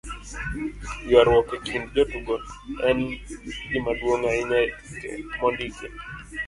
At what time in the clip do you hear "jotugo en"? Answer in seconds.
1.95-2.99